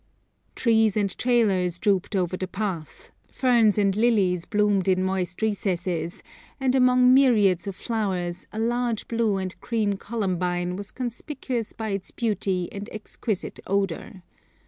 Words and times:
Trees 0.55 0.97
and 0.97 1.15
trailers 1.15 1.77
drooped 1.77 2.15
over 2.15 2.35
the 2.35 2.47
path, 2.47 3.11
ferns 3.29 3.77
and 3.77 3.95
lilies 3.95 4.45
bloomed 4.45 4.87
in 4.87 5.03
moist 5.03 5.43
recesses, 5.43 6.23
and 6.59 6.73
among 6.73 7.13
myriads 7.13 7.67
of 7.67 7.75
flowers 7.75 8.47
a 8.51 8.57
large 8.57 9.07
blue 9.07 9.37
and 9.37 9.61
cream 9.61 9.93
columbine 9.93 10.75
was 10.75 10.89
conspicuous 10.89 11.71
by 11.73 11.89
its 11.89 12.09
beauty 12.09 12.67
and 12.71 12.89
exquisite 12.91 13.59
odour. 13.67 14.23